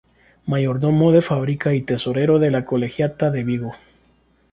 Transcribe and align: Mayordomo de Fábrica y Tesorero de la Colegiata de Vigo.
Mayordomo 0.47 1.11
de 1.11 1.21
Fábrica 1.21 1.75
y 1.75 1.83
Tesorero 1.83 2.39
de 2.39 2.49
la 2.49 2.65
Colegiata 2.65 3.29
de 3.29 3.43
Vigo. 3.43 3.75